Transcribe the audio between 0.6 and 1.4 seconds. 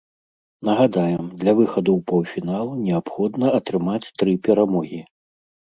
Нагадаем,